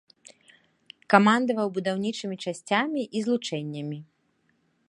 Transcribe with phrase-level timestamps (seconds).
[1.15, 3.99] Камандаваў будаўнічымі часцямі і злучэннямі.